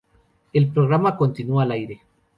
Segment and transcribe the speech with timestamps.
[0.51, 2.01] El programa continúa al aire.